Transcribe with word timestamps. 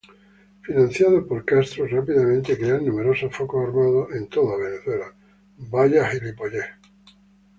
Financiado 0.65 1.27
por 1.27 1.45
Castro, 1.45 1.85
rápidamente 1.87 2.57
crean 2.57 2.83
numerosos 2.87 3.31
focos 3.37 3.67
armados 3.69 4.09
en 4.15 4.27
toda 4.29 4.57
Venezuela. 4.57 5.13